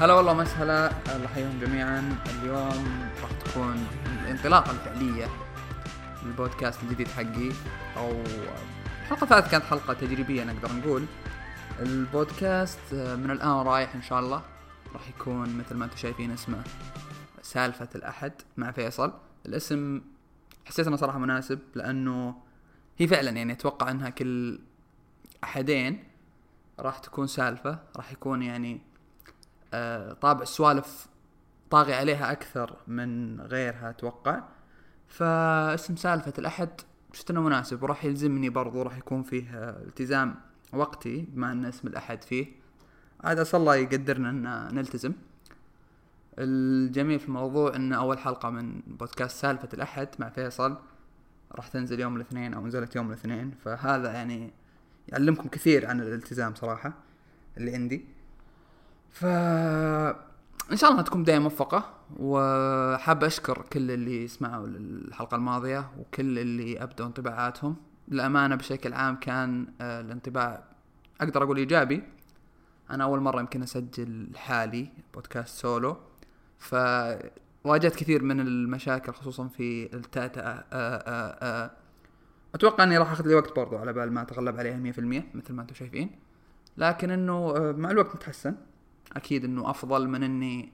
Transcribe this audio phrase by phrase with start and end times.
[0.00, 2.18] هلا والله مسهلا الله يحييهم جميعا.
[2.26, 3.86] اليوم راح تكون
[4.22, 5.26] الانطلاقة الفعلية
[6.24, 7.50] للبودكاست الجديد حقي
[7.96, 8.22] أو
[9.02, 11.04] الحلقة الثالثة كانت حلقة تجريبية نقدر نقول.
[11.80, 14.42] البودكاست من الآن رايح إن شاء الله
[14.94, 16.62] راح يكون مثل ما أنتم شايفين اسمه
[17.42, 19.12] سالفة الأحد مع فيصل.
[19.46, 20.00] الاسم
[20.66, 22.34] حسيت إنه صراحة مناسب لأنه
[22.98, 24.60] هي فعلا يعني أتوقع إنها كل
[25.44, 26.04] أحدين
[26.80, 28.87] راح تكون سالفة راح يكون يعني
[30.20, 31.06] طابع السوالف
[31.70, 34.42] طاغي عليها أكثر من غيرها أتوقع.
[35.08, 36.68] فاسم سالفة الأحد
[37.12, 40.34] شفت إنه مناسب وراح يلزمني برضو راح يكون فيه آه، التزام
[40.72, 42.46] وقتي بما أن اسم الأحد فيه.
[43.24, 45.12] عاد أسأل الله يقدرنا أن نلتزم.
[46.38, 50.76] الجميل في الموضوع إن أول حلقة من بودكاست سالفة الأحد مع فيصل
[51.52, 53.50] راح تنزل يوم الاثنين أو نزلت يوم الاثنين.
[53.64, 54.52] فهذا يعني
[55.08, 56.92] يعلمكم كثير عن الالتزام صراحة
[57.56, 58.17] اللي عندي.
[59.10, 59.24] ف
[60.72, 66.82] إن شاء الله تكون بداية موفقة وحاب أشكر كل اللي سمعوا الحلقة الماضية وكل اللي
[66.82, 67.76] أبدوا انطباعاتهم.
[68.08, 70.64] للأمانة بشكل عام كان آه، الانطباع
[71.20, 72.02] أقدر أقول إيجابي.
[72.90, 75.96] أنا أول مرة يمكن أسجل حالي بودكاست سولو.
[76.58, 80.96] فواجهت كثير من المشاكل خصوصا في التأتأة آه،
[81.42, 81.70] آه،
[82.54, 85.26] أتوقع إني راح أخذ لي وقت برضو على بال ما أتغلب عليها مية في المية
[85.34, 86.10] مثل ما أنتم شايفين.
[86.76, 88.54] لكن إنه مع الوقت نتحسن
[89.16, 90.72] أكيد إنه أفضل من إني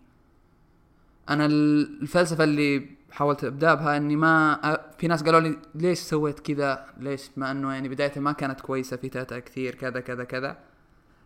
[1.29, 4.61] أنا الفلسفة اللي حاولت أبدأ بها إني ما
[4.99, 8.97] في ناس قالوا لي ليش سويت كذا؟ ليش مع إنه يعني بدايتها ما كانت كويسة
[8.97, 10.59] في تاتا كثير كذا كذا كذا.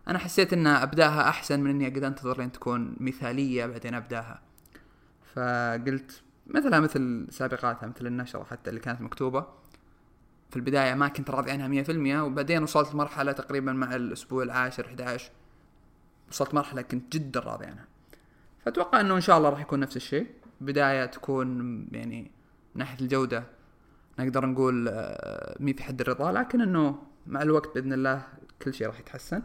[0.07, 4.41] أنا حسيت ان أبداها أحسن من إني اقعد أنتظر لين تكون مثالية بعدين أبداها.
[5.35, 9.45] فقلت مثلها مثل سابقاتها مثل النشرة حتى اللي كانت مكتوبة.
[10.49, 14.43] في البداية ما كنت راضي عنها مية في المية وبعدين وصلت لمرحلة تقريبا مع الأسبوع
[14.43, 15.31] العاشر 11
[16.31, 17.85] وصلت مرحلة كنت جدا راضي عنها.
[18.65, 20.27] فأتوقع أنه إن شاء الله راح يكون نفس الشيء.
[20.61, 22.21] بداية تكون يعني
[22.75, 23.43] من ناحية الجودة
[24.19, 28.23] نقدر نقول آه، مي في حد الرضا لكن إنه مع الوقت بإذن الله
[28.61, 29.41] كل شيء راح يتحسن.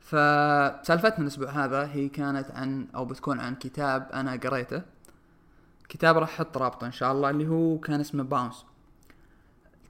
[0.00, 4.82] فسالفتنا الأسبوع هذا هي كانت عن أو بتكون عن كتاب أنا قريته.
[5.88, 8.64] كتاب راح أحط رابطه إن شاء الله اللي هو كان اسمه باونس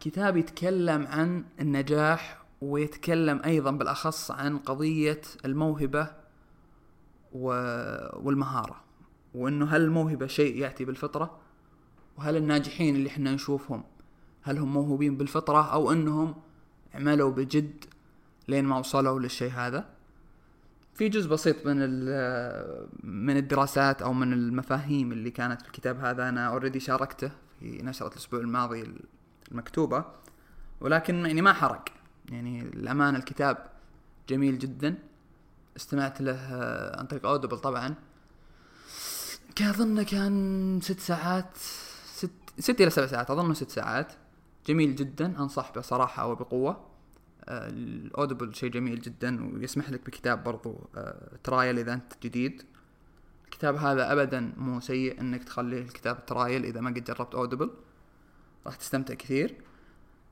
[0.00, 6.11] كتاب يتكلم عن النجاح ويتكلم أيضا بالأخص عن قضية الموهبة
[7.33, 8.81] والمهارة
[9.34, 11.39] وإنه هل الموهبة شيء يأتي بالفطرة؟
[12.19, 13.84] وهل الناجحين اللي إحنا نشوفهم
[14.43, 16.34] هل هم موهوبين بالفطرة أو إنهم
[16.95, 17.84] عملوا بجد
[18.49, 19.89] لين ما وصلوا للشيء هذا؟
[20.95, 21.77] في جزء بسيط من
[23.05, 27.31] من الدراسات أو من المفاهيم اللي كانت في الكتاب هذا أنا already شاركته
[27.61, 28.95] في نشرة الأسبوع الماضي
[29.53, 30.05] المكتوبة
[30.81, 31.84] ولكن يعني ما حرق.
[32.28, 33.70] يعني الأمانة الكتاب
[34.28, 34.98] جميل جدا.
[35.76, 37.94] استمعت له آه، عن طريق Audible طبعا.
[39.56, 41.56] كان أظن كان ست ساعات
[42.15, 44.12] ست ست إلى سبع ساعات أظن ست ساعات.
[44.66, 46.86] جميل جدا أنصح به صراحة وبقوة.
[47.44, 50.75] آه، ال Audible شيء جميل جدا ويسمح لك بكتاب برضو
[51.44, 52.62] trial آه، إذا أنت جديد.
[53.44, 57.71] الكتاب هذا ابدا مو سيء إنك تخليه الكتاب trial إذا ما قد جربت Audible
[58.66, 59.54] راح تستمتع كثير.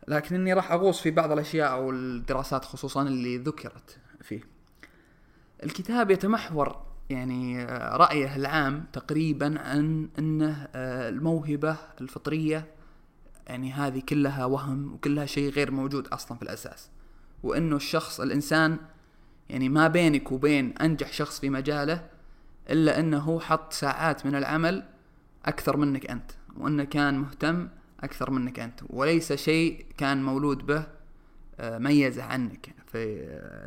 [0.08, 4.40] لكن إني راح أغوص في بعض الأشياء أو الدراسات خصوصا اللي ذكرت فيه.
[5.64, 12.66] الكتاب يتمحور يعني آه، رأيه العام تقريبا عن إنه آه، الموهبة الفطرية
[13.46, 16.90] يعني هذه كلها وهم وكلها شيء غير موجود أصلا في الأساس.
[17.42, 18.78] وإنه الشخص الإنسان
[19.48, 22.04] يعني ما بينك وبين أنجح شخص في مجاله
[22.70, 24.84] إلا إنه حط ساعات من العمل
[25.46, 27.68] أكثر منك أنت وإنه كان مهتم
[28.04, 30.86] أكثر منك أنت وليس شيء كان مولود به
[31.60, 32.98] آه، ميزه عنك في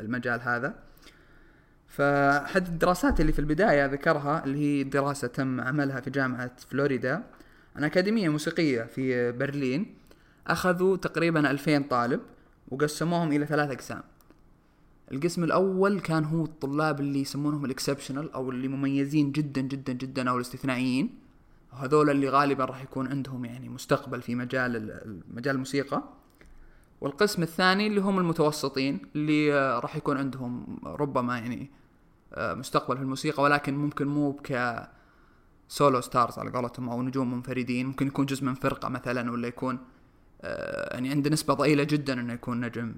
[0.00, 0.74] المجال هذا.
[1.88, 7.24] فأحد الدراسات اللي في البداية ذكرها اللي هي دراسة تم عملها في جامعة فلوريدا
[7.76, 9.94] عن أكاديمية موسيقية في برلين
[10.46, 12.20] أخذوا تقريبا 2000 طالب
[12.68, 14.02] وقسموهم إلى ثلاث أقسام.
[15.12, 20.36] القسم الأول كان هو الطلاب اللي يسمونهم الاكسبشنال أو اللي مميزين جدا جدا جدا أو
[20.36, 21.27] الاستثنائيين.
[21.72, 26.02] وهذول اللي غالبا راح يكون عندهم يعني مستقبل في مجال مجال الموسيقى.
[27.00, 31.70] والقسم الثاني اللي هم المتوسطين اللي آه، راح يكون عندهم ربما يعني
[32.34, 34.76] آه، مستقبل في الموسيقى ولكن ممكن مو ك
[35.68, 37.86] سولو ستارز على قولتهم أو نجوم منفردين.
[37.86, 39.78] ممكن يكون جزء من فرقة مثلا ولا يكون
[40.42, 42.94] آه، يعني عنده نسبة ضئيلة جدا إنه يكون نجم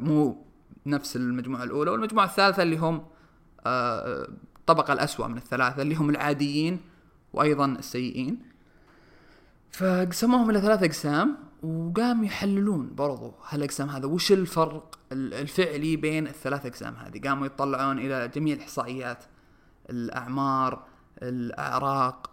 [0.00, 0.46] مو
[0.86, 1.90] نفس المجموعة الأولى.
[1.90, 3.06] والمجموعة الثالثة اللي هم
[3.66, 6.80] الطبقة الأسوأ من الثلاثة اللي هم العاديين
[7.32, 8.42] وأيضا السيئين.
[9.70, 14.06] فقسموهم إلى ثلاث أقسام وقام يحللون برضو هالأقسام هذا.
[14.06, 19.24] وش الفرق الفعلي بين الثلاث أقسام هذه؟ قاموا يطلعون إلى جميع الإحصائيات
[19.90, 20.84] الأعمار
[21.22, 22.30] الأعراق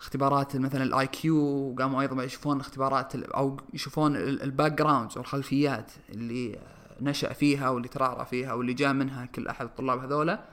[0.00, 6.58] اختبارات مثلا ال IQ قاموا أيضا يشوفون اختبارات أو يشوفون ال backgrounds والخلفيات اللي
[7.00, 10.44] نشأ فيها واللي ترعرع فيها واللي جاء منها كل أحد الطلاب هذولا.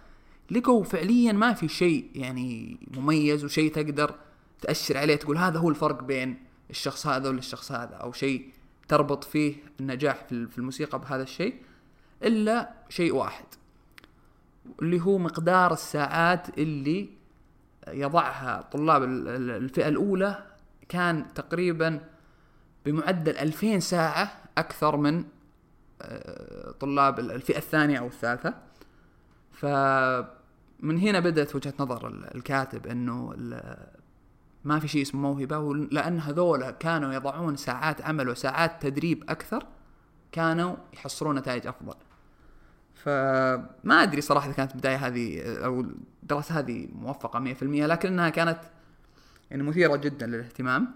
[0.52, 4.16] لقوا فعليا ما في شيء يعني مميز وشيء تقدر
[4.62, 8.50] تأشر عليه تقول هذا هو الفرق بين الشخص هذا ولا الشخص هذا أو شيء
[8.88, 11.56] تربط فيه النجاح في الموسيقى بهذا الشيء
[12.24, 13.46] إلا شيء واحد
[14.82, 17.10] اللي هو مقدار الساعات اللي
[17.88, 20.44] يضعها طلاب الفئة الأولى
[20.90, 22.02] كان تقريبا
[22.86, 25.24] بمعدل 2000 ساعة أكثر من
[26.02, 28.54] آه، طلاب الفئة الثانية أو الثالثة.
[30.82, 33.34] فمن هنا بدأت وجهة نظر الكاتب أنه
[34.64, 39.66] ما في شيء اسمه موهبة لأن هذولا كانوا يضعون ساعات عمل وساعات تدريب أكثر
[40.32, 41.96] كانوا يحصلون نتائج أفضل.
[42.94, 45.82] فما أدري صراحة إذا كانت البدايه هذه أو
[46.24, 48.60] الدراسه هذه موفقة 100% لكنها كانت
[49.52, 50.88] يعني مثيرة جدا للاهتمام.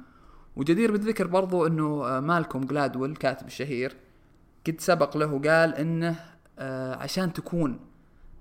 [0.55, 3.95] وجدير بالذكر برضو إنه مالكوم جلادويل الكاتب الشهير
[4.67, 6.15] قد سبق له قال إنه
[6.59, 7.79] آه، عشان تكون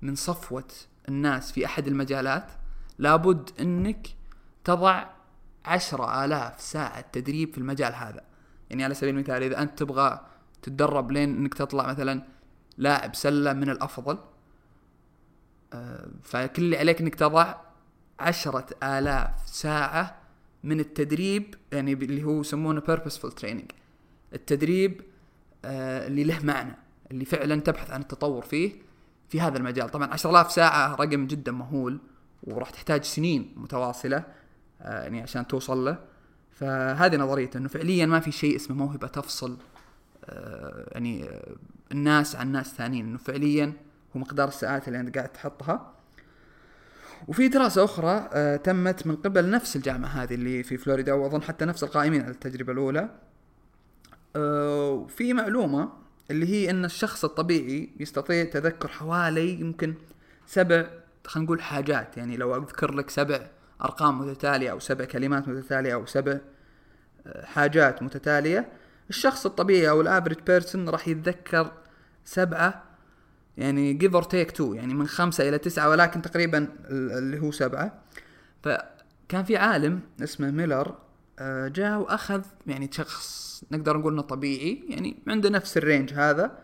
[0.03, 0.65] من صفوة
[1.09, 2.53] الناس في أحد المجالات
[2.99, 4.09] لابد إنك
[4.65, 5.07] تضع
[5.65, 8.25] عشرة آلاف ساعة تدريب في المجال هذا.
[8.71, 10.27] يعني على سبيل المثال إذا أنت تبغى
[10.63, 12.23] تتدرب لين أنك تطلع مثلا
[12.79, 14.19] لاعب سلة من الأفضل
[15.73, 17.55] آه، فكل اللي عليك أنك تضع
[18.21, 20.19] عشرة آلاف ساعة
[20.65, 23.75] من التدريب يعني اللي هو يسمونه purposeful training.
[24.33, 25.03] التدريب
[25.65, 26.77] آه، اللي له معنى
[27.11, 28.73] اللي فعلا تبحث عن التطور فيه
[29.33, 29.89] في هذا المجال.
[29.89, 31.99] طبعا عشر آلاف ساعة رقم جدا مهول
[32.43, 34.25] وراح تحتاج سنين متواصلة
[34.83, 35.99] آه، يعني عشان توصل له.
[36.51, 39.57] فهذه نظريته إنه فعليا ما في شيء اسمه موهبة تفصل
[40.93, 41.31] يعني
[41.93, 43.07] الناس عن ناس ثانيين.
[43.07, 43.73] إنه فعليا
[44.17, 45.93] هو مقدار الساعات اللي أنت قاعد تحطها.
[47.29, 51.65] وفي دراسة أخرى آه تمت من قبل نفس الجامعة هذه اللي في فلوريدا وأظن حتى
[51.65, 53.09] نفس القائمين على التجربة الأولى.
[54.37, 56.02] آه وفي معلومة
[56.33, 59.95] اللي هي أن الشخص الطبيعي يستطيع تذكر حوالي يمكن
[60.47, 60.87] سبع
[61.27, 62.17] خلينا نقول حاجات.
[62.17, 63.47] يعني لو أذكر لك سبع
[63.85, 66.39] أرقام متتالية أو سبع كلمات متتالية أو سبع
[67.27, 68.69] آه، حاجات متتالية
[69.11, 71.73] الشخص الطبيعي أو ال average person راح يتذكر
[72.25, 72.83] سبعة
[73.57, 78.03] يعني give or take two يعني من خمسة إلى تسعة ولكن تقريبا اللي هو سبعة.
[78.63, 80.95] فكان في عالم اسمه ميلر
[81.69, 86.59] جاء وأخذ يعني شخص نقدر نقول إنه طبيعي يعني عنده نفس ال range هذا.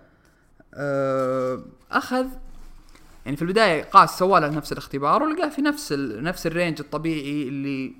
[0.74, 2.26] آه، أخذ
[3.24, 6.22] يعني في البداية قاس سوى له نفس الاختبار ولقاه في نفس ال...
[6.22, 7.94] نفس ال range الطبيعي اللي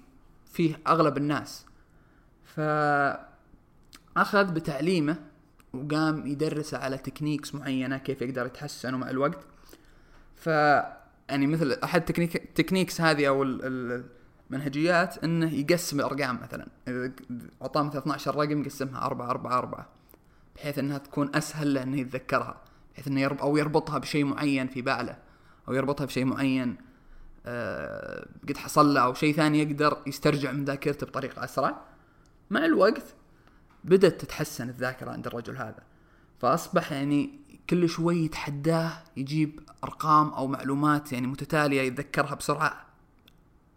[0.52, 1.66] فيه أغلب الناس.
[2.44, 2.60] ف
[4.16, 5.16] أخذ بتعليمه
[5.72, 9.38] وقام يدرس على techniques معينة كيف يقدر يتحسنوا مع الوقت.
[10.36, 10.46] ف
[11.28, 13.42] يعني مثل أحد technique techniques هذه أو
[14.50, 16.68] المنهجيات إنه يقسم الأرقام مثلا.
[17.62, 19.86] أعطاه مثلا 12 رقم يقسمها 4 4 4
[20.56, 22.62] بحيث إنها تكون أسهل له انه يتذكرها
[22.92, 25.18] بحيث إنه يرب أو يربطها بشيء معين في باله
[25.68, 26.76] أو يربطها بشيء معين
[27.46, 31.80] آه قد حصل له أو شيء ثاني يقدر يسترجع من ذاكرته بطريقة أسرع.
[32.50, 33.14] مع الوقت
[33.84, 35.82] بدأت تتحسن الذاكرة عند الرجل هذا.
[36.38, 37.40] فأصبح يعني
[37.70, 42.86] كل شوي يتحداه يجيب أرقام أو معلومات يعني متتالية يتذكرها بسرعة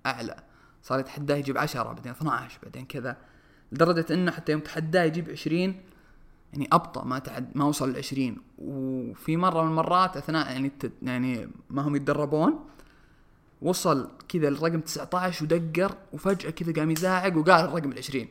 [0.06, 0.51] أعلى.
[0.84, 3.18] صار يتحداه يجيب عشرة بعدين 12 بعدين كذا.
[3.72, 5.76] لدرجة إنه حتى يوم تحداه يجيب 20
[6.54, 10.72] يعني أبطأ ما تعد ما وصل ل 20 وفي مرة من المرات أثناء يعني
[11.02, 12.60] يعني ما هم يتدربون
[13.62, 18.28] وصل كذا الرقم 19 ودقر وفجأة كذا قام يزاعق وقال الرقم ال 20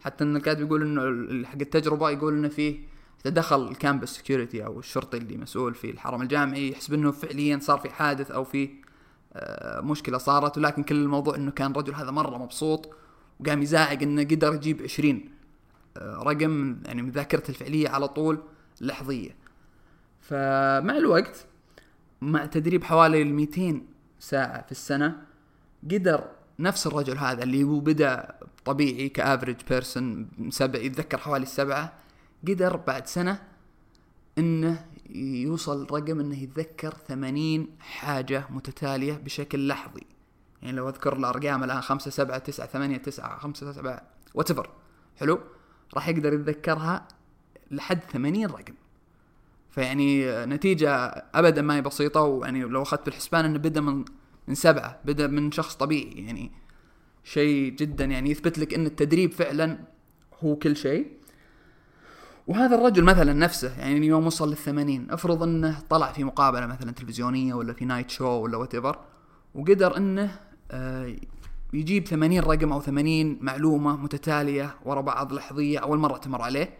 [0.00, 2.80] حتى إن الكاتب يقول إنه حق التجربة يقول إنه فيه
[3.24, 7.78] دخل ال campus security أو الشرطي اللي مسؤول في الحرم الجامعي يحسب إنه فعليا صار
[7.78, 8.70] في حادث أو في
[9.82, 12.90] مشكلة صارت ولكن كل الموضوع إنه كان الرجل هذا مرة مبسوط
[13.40, 15.20] وقام يزاعق إنه قدر يجيب 20
[15.96, 18.42] آه، رقم يعني من ذاكرته الفعلية على طول
[18.80, 19.36] لحظية.
[20.20, 21.46] فمع الوقت
[22.20, 23.82] مع تدريب حوالي 200
[24.20, 25.16] ساعة في السنة
[25.84, 26.24] قدر
[26.58, 28.34] نفس الرجل هذا اللي هو بدأ
[28.64, 31.92] طبيعي ك average person سبع يتذكر حوالي السبعة
[32.48, 33.42] قدر بعد سنة
[34.38, 40.06] إنه يوصل رقم إنه يتذكر ثمانين حاجة متتالية بشكل لحظي.
[40.62, 44.02] يعني لو أذكر الأرقام الآن خمسة سبعة تسعة ثمانية تسعة خمسة سبعة
[44.34, 44.70] whatever
[45.16, 45.40] حلو؟
[45.94, 47.08] راح يقدر يتذكرها
[47.70, 48.74] لحد ثمانين رقم.
[49.70, 50.94] فيعني نتيجة
[51.34, 54.04] ابدا ما هي بسيطة ويعني لو أخذت بالحسبان إنه بدأ من
[54.48, 56.26] من سبعة بدأ من شخص طبيعي.
[56.26, 56.52] يعني
[57.24, 59.78] شيء جدا يعني يثبت لك إن التدريب فعلا
[60.44, 61.19] هو كل شيء.
[62.46, 67.54] وهذا الرجل مثلا نفسه يعني يوم وصل للثمانين أفرض إنه طلع في مقابلة مثلا تلفزيونية
[67.54, 68.74] ولا في night show ولا whatever
[69.54, 70.30] وقدر إنه
[70.70, 71.16] آه،
[71.72, 76.78] يجيب 80 رقم أو 80 معلومة متتالية ورا بعض لحظية أول مرة تمر عليه.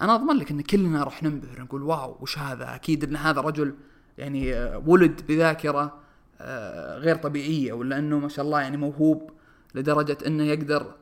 [0.00, 3.74] أنا أضمن لك إن كلنا راح ننبهر نقول wow وش هذا؟ أكيد إن هذا رجل
[4.18, 5.98] يعني آه، ولد بذاكرة
[6.40, 9.30] آه، غير طبيعية ولا إنه ما شاء الله يعني موهوب
[9.74, 10.94] لدرجة إنه يقدر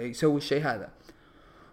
[0.00, 0.88] يسوي الشيء هذا.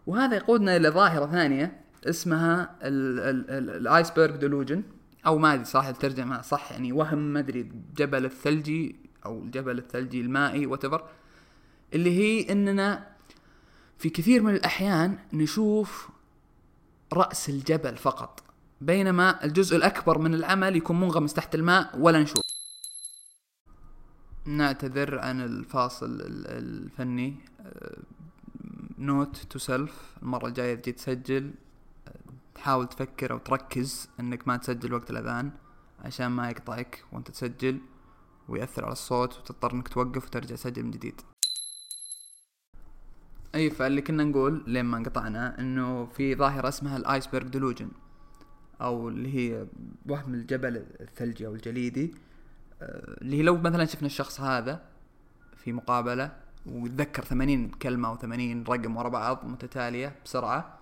[0.08, 4.84] وهذا يقودنا إلى ظاهرة ثانية اسمها ال iceberg delusion
[5.26, 8.96] أو ما أدري صراحة الترجمة صح يعني وهم ما أدري جبل الثلجي
[9.26, 11.04] أو الجبل الثلجي المائي whatever
[11.94, 13.08] اللي هي إننا
[13.98, 16.10] في كثير من الأحيان نشوف
[17.14, 18.44] رأس الجبل فقط
[18.82, 22.42] بينما الجزء الأكبر من العمل يكون منغمس تحت الماء ولا نشوف.
[24.46, 27.36] نعتذر عن الفاصل الفني.
[28.98, 31.54] note to self المرة الجاية تجي تسجل
[32.56, 35.52] تحاول تفكر أو تركز إنك ما تسجل وقت الأذان
[36.00, 37.80] عشان ما يقطعك وأنت تسجل
[38.50, 41.22] ويأثر على الصوت وتضطر إنك توقف وترجع تسجل من جديد.
[43.56, 47.90] أي فاللي كنا نقول لين ما انقطعنا إنه في ظاهرة اسمها الآيسبرغ ديلوجن
[48.82, 49.68] أو اللي هي
[50.06, 52.14] وهم الجبل الثلجي أو الجليدي
[52.82, 54.82] آه، اللي لو مثلا شفنا الشخص هذا
[55.56, 60.78] في مقابلة ويتذكر ثمانين كلمة أو ثمانين رقم ورا بعض متتالية بسرعة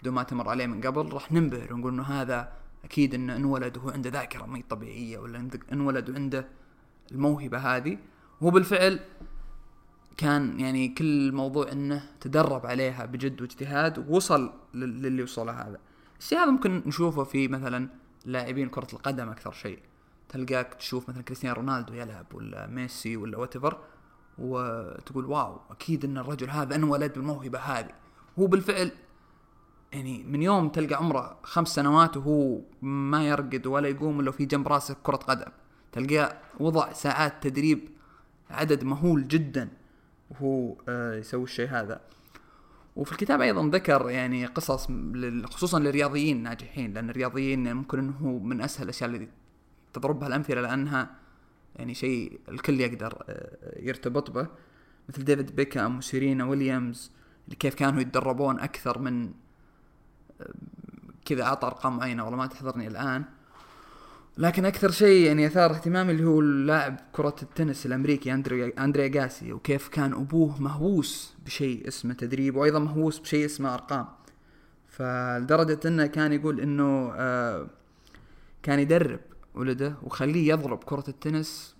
[0.00, 2.52] بدون ما تمر عليه من قبل راح ننبهر ونقول إنه هذا
[2.84, 6.48] أكيد انه انولد وهو عنده ذاكرة مي طبيعية ولا انولد وعنده
[7.12, 7.98] الموهبة هذه.
[8.40, 9.00] وهو بالفعل
[10.16, 15.78] كان يعني كل موضوع إنه تدرب عليها بجد واجتهاد ووصل للي وصله هذا.
[16.18, 17.88] الشيء هذا ممكن نشوفه في مثلا
[18.24, 19.78] لاعبين كرة القدم أكثر شيء.
[20.28, 23.78] تلقاك تشوف مثلا كريستيانو رونالدو يلعب ولا ميسي ولا whatever
[24.38, 27.90] وتقول wow أكيد إن الرجل هذا أنولد بالموهبة هذه.
[28.38, 28.90] هو بالفعل
[29.92, 34.68] يعني من يوم تلقى عمره خمس سنوات وهو ما يرقد ولا يقوم إلا في جنب
[34.68, 35.50] رأسه كرة قدم.
[35.92, 37.88] تلقاه وضع ساعات تدريب
[38.50, 39.68] عدد مهول جدا
[40.30, 42.00] وهو آه يسوي الشيء هذا.
[42.96, 44.88] وفي الكتاب أيضا ذكر يعني قصص
[45.44, 49.28] خصوصا للرياضيين الناجحين لأن الرياضيين ممكن إنه من أسهل الأشياء اللي
[49.92, 51.10] تضربها الأمثلة لأنها
[51.76, 54.46] يعني شيء الكل يقدر آه، يرتبط به
[55.08, 57.10] مثل ديفيد بيكام وسيرينا ويليامز
[57.44, 59.32] اللي كيف كانوا يتدربون أكثر من
[60.40, 60.50] آه،
[61.24, 63.24] كذا اعطى ارقام معينه والله ما تحضرني الآن.
[64.38, 69.52] لكن أكثر شيء يعني أثار اهتمامي اللي هو اللاعب كرة التنس الأمريكي أندريه أندريه أجاسي
[69.52, 74.06] وكيف كان أبوه مهووس بشيء اسمه تدريب وأيضا مهووس بشيء اسمه أرقام.
[74.88, 77.66] فلدرجة إنه كان يقول إنه آه
[78.62, 79.20] كان يدرب
[79.54, 81.76] ولده وخليه يضرب كرة التنس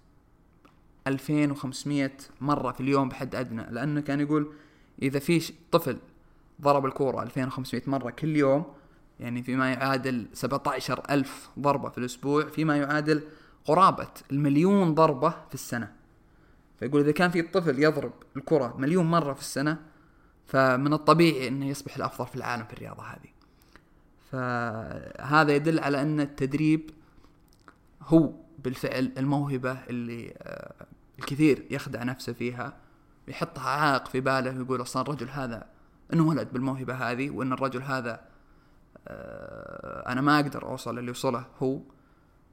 [1.07, 3.67] 2500 مرة في اليوم بحد أدنى.
[3.71, 4.53] لأنه كان يقول
[5.03, 5.99] إذا في طفل
[6.63, 8.65] ضرب الكورة 2500 مرة كل يوم
[9.21, 13.23] يعني فيما يعادل 17 ألف ضربة في الأسبوع فيما يعادل
[13.65, 15.93] قرابة المليون ضربة في السنة.
[16.81, 19.79] فيقول إذا كان في طفل يضرب الكرة مليون مرة في السنة
[20.47, 23.35] فمن الطبيعي أنه يصبح الأفضل في العالم في الرياضة هذه.
[24.31, 26.91] فهذا يدل على أن التدريب
[28.07, 30.87] هو بالفعل الموهبة اللي آه،
[31.19, 32.77] الكثير يخدع نفسه فيها
[33.29, 35.67] يحطها عائق في باله ويقول أصلا الرجل هذا
[36.13, 38.21] انولد بالموهبة هذه وإن الرجل هذا
[39.09, 41.81] آه، أنا ما أقدر أوصل اللي وصله هو.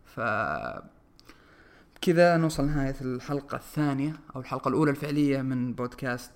[0.05, 0.20] ف
[2.01, 6.31] كذا نوصل لنهاية الحلقة الثانية أو الحلقة الأولى الفعلية من بودكاست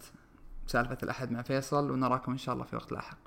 [0.67, 3.17] سالفة الأحد مع فيصل ونراكم إن شاء الله في وقت لاحق.